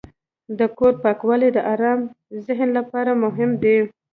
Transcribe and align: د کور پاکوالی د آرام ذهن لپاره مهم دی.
د 0.59 0.59
کور 0.77 0.93
پاکوالی 1.03 1.49
د 1.53 1.59
آرام 1.73 1.99
ذهن 2.45 2.69
لپاره 2.77 3.11
مهم 3.23 3.51
دی. 3.63 3.77